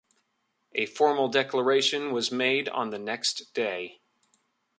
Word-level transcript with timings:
A 0.73 0.87
formal 0.87 1.27
declaration 1.27 2.11
was 2.11 2.31
made 2.31 2.67
on 2.69 2.89
the 2.89 2.97
next 2.97 3.53
day. 3.53 4.01